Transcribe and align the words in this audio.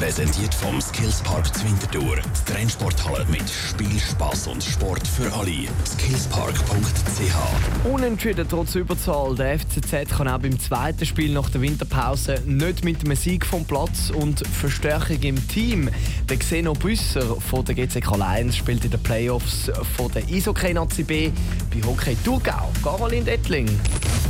Präsentiert 0.00 0.54
vom 0.54 0.80
Skillspark 0.80 1.54
Zwintertour. 1.54 2.16
Die 2.16 2.52
Trennsporthalle 2.52 3.26
mit 3.26 3.44
Spiel, 3.50 4.00
Spaß 4.00 4.46
und 4.46 4.64
Sport 4.64 5.06
für 5.06 5.30
alle. 5.30 5.68
Skillspark.ch. 5.84 7.84
Unentschieden 7.84 8.46
trotz 8.48 8.76
Überzahl. 8.76 9.36
Der 9.36 9.58
FCZ 9.58 10.16
kann 10.16 10.26
auch 10.26 10.38
beim 10.38 10.58
zweiten 10.58 11.04
Spiel 11.04 11.34
nach 11.34 11.50
der 11.50 11.60
Winterpause 11.60 12.42
nicht 12.46 12.82
mit 12.82 13.04
einem 13.04 13.14
Sieg 13.14 13.44
vom 13.44 13.66
Platz 13.66 14.08
und 14.08 14.42
Verstärkung 14.46 15.20
im 15.20 15.48
Team. 15.48 15.90
Der 16.30 16.38
Xeno 16.38 16.72
Büsser 16.72 17.36
von 17.38 17.66
der 17.66 17.74
GCK 17.74 18.16
Lions 18.16 18.56
spielt 18.56 18.82
in 18.86 18.92
den 18.92 19.02
Playoffs 19.02 19.70
von 19.98 20.10
der 20.12 20.26
Isokay 20.30 20.72
Nazi 20.72 21.02
B 21.02 21.30
bei 21.70 21.86
Hockey 21.86 22.16
Thurgau. 22.24 22.72
Caroline 22.82 23.26
Dettling. 23.26 23.68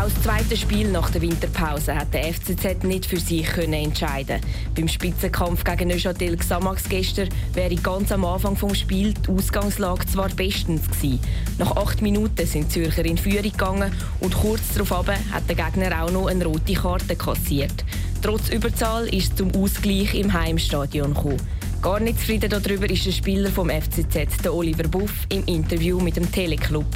Aus 0.00 0.12
zweiten 0.22 0.56
Spiel 0.56 0.92
nach 0.92 1.10
der 1.10 1.22
Winterpause 1.22 1.92
hat 1.96 2.14
der 2.14 2.32
FCZ 2.32 2.84
nicht 2.84 3.04
für 3.04 3.18
sich 3.18 3.44
können 3.46 3.72
entscheiden. 3.72 4.40
Beim 4.76 4.86
Spitzenkampf 4.86 5.64
gegen 5.64 5.88
Neuchâtel 5.88 6.36
Xamax 6.36 6.88
gestern 6.88 7.28
wäre 7.52 7.74
ganz 7.74 8.12
am 8.12 8.24
Anfang 8.24 8.56
vom 8.56 8.76
Spiel 8.76 9.12
die 9.12 9.28
Ausgangslage 9.28 10.06
zwar 10.06 10.28
bestens 10.28 10.88
gewesen. 10.88 11.18
Nach 11.58 11.76
acht 11.76 12.00
Minuten 12.00 12.46
sind 12.46 12.66
die 12.66 12.84
Zürcher 12.84 13.04
in 13.04 13.18
Führung 13.18 13.42
gegangen 13.42 13.92
und 14.20 14.36
kurz 14.36 14.74
darauf 14.74 15.08
hat 15.08 15.48
der 15.48 15.56
Gegner 15.56 16.04
auch 16.04 16.12
noch 16.12 16.28
eine 16.28 16.44
rote 16.44 16.74
Karte 16.74 17.16
kassiert. 17.16 17.84
Trotz 18.22 18.50
Überzahl 18.50 19.08
ist 19.08 19.32
es 19.32 19.34
zum 19.34 19.52
Ausgleich 19.56 20.14
im 20.14 20.32
Heimstadion 20.32 21.12
gekommen. 21.12 21.42
Gar 21.82 21.98
nicht 21.98 22.20
zufrieden 22.20 22.50
darüber 22.50 22.88
ist 22.88 23.04
der 23.04 23.12
Spieler 23.12 23.50
vom 23.50 23.68
FCZ, 23.68 24.42
der 24.44 24.54
Oliver 24.54 24.86
Buff, 24.86 25.26
im 25.28 25.44
Interview 25.46 26.00
mit 26.00 26.16
dem 26.16 26.30
Teleclub. 26.30 26.86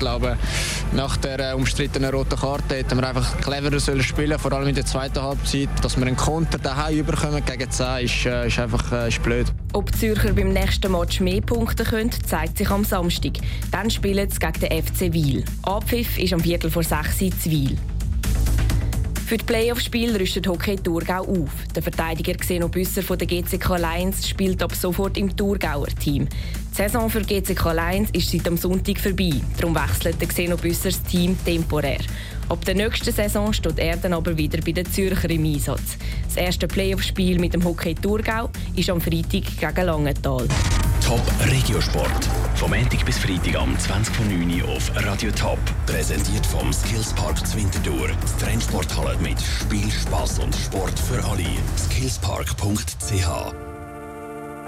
Glaube, 0.00 0.38
nach 0.92 1.18
der 1.18 1.50
äh, 1.50 1.54
umstrittenen 1.54 2.10
roten 2.10 2.38
Karte 2.38 2.76
hätten 2.76 2.98
wir 2.98 3.06
einfach 3.06 3.38
cleverer 3.42 3.78
sollen 3.78 4.02
spielen, 4.02 4.38
vor 4.38 4.50
allem 4.52 4.68
in 4.68 4.74
der 4.74 4.86
zweiten 4.86 5.22
Halbzeit. 5.22 5.68
Dass 5.82 5.98
wir 5.98 6.06
einen 6.06 6.16
Konter 6.16 6.56
daheim 6.58 6.96
überkommen 6.96 7.44
gegen 7.44 7.70
10 7.70 8.06
ist, 8.06 8.24
äh, 8.24 8.46
ist 8.46 8.58
einfach 8.58 8.90
äh, 8.92 9.08
ist 9.08 9.22
blöd. 9.22 9.46
Ob 9.74 9.92
die 9.92 9.98
Zürcher 9.98 10.32
beim 10.32 10.54
nächsten 10.54 10.90
Match 10.90 11.20
mehr 11.20 11.42
Punkte 11.42 11.84
können, 11.84 12.10
zeigt 12.26 12.56
sich 12.56 12.70
am 12.70 12.82
Samstag. 12.82 13.32
Dann 13.70 13.90
spielen 13.90 14.28
sie 14.30 14.38
gegen 14.38 14.60
den 14.60 14.82
FC 14.82 15.12
Wiel. 15.12 15.44
Abpfiff 15.62 16.18
ist 16.18 16.32
am 16.32 16.40
Viertel 16.40 16.70
vor 16.70 16.82
6 16.82 17.20
Uhr 17.20 17.30
zu 17.38 17.50
Wiel. 17.50 17.76
Für 19.30 19.36
die 19.36 19.44
Playoff-Spiele 19.44 20.18
rüstet 20.18 20.48
Hockey 20.48 20.74
Thurgau 20.74 21.20
auf. 21.20 21.50
Der 21.72 21.84
Verteidiger 21.84 22.34
Xeno 22.34 22.68
Büsser 22.68 23.00
von 23.00 23.16
der 23.16 23.28
GCK 23.28 23.76
Lions 23.78 24.28
spielt 24.28 24.60
ab 24.60 24.74
sofort 24.74 25.16
im 25.16 25.36
Thurgauer 25.36 25.86
Team. 25.86 26.26
Die 26.70 26.76
Saison 26.76 27.10
für 27.10 27.20
GCK 27.20 27.72
Lions 27.72 28.10
ist 28.12 28.30
seit 28.30 28.46
am 28.46 28.56
Sonntag 28.56 28.98
vorbei. 28.98 29.32
Darum 29.58 29.74
wechselt 29.74 30.20
der 30.20 30.28
Xeno 30.28 30.56
Büsser 30.56 30.90
das 30.90 31.02
Team 31.02 31.36
temporär. 31.44 31.98
Ab 32.48 32.64
der 32.64 32.74
nächsten 32.74 33.12
Saison 33.12 33.52
steht 33.52 33.78
er 33.78 33.96
dann 33.96 34.12
aber 34.12 34.36
wieder 34.36 34.60
bei 34.62 34.72
den 34.72 34.90
Zürcher 34.90 35.30
im 35.30 35.44
Einsatz. 35.44 35.96
Das 36.24 36.36
erste 36.36 36.66
Playoff-Spiel 36.66 37.38
mit 37.38 37.54
dem 37.54 37.64
Hockey 37.64 37.94
Thurgau 37.94 38.50
ist 38.76 38.88
am 38.90 39.00
Freitag 39.00 39.44
gegen 39.58 39.86
Langenthal. 39.86 40.48
Top 41.04 41.22
Regiosport. 41.50 42.28
Vom 42.54 42.70
Montag 42.70 43.04
bis 43.04 43.18
Freitag 43.18 43.56
am 43.56 43.74
20.09 43.74 44.62
Uhr 44.62 44.68
auf 44.68 44.90
Radio 44.94 45.30
Top. 45.32 45.58
Präsentiert 45.86 46.46
vom 46.46 46.72
Skillspark 46.72 47.46
Zwintertour. 47.46 48.08
Die 48.08 48.44
Trennsporthalle 48.44 49.16
mit 49.18 49.40
Spiel, 49.40 49.90
Spaß 49.90 50.38
und 50.40 50.54
Sport 50.54 50.98
für 50.98 51.24
alle. 51.24 51.46
Skillspark.ch 51.76 53.69